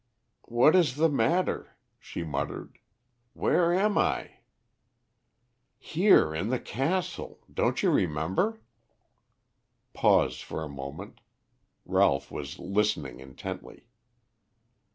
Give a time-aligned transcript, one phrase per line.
[0.47, 2.79] "What is the matter?" she muttered.
[3.33, 4.39] "Where am I?"
[5.77, 7.41] "Here, in the castle.
[7.53, 8.61] Don't you remember?"
[9.93, 11.21] Pause for a moment.
[11.85, 13.85] Ralph was listening intently.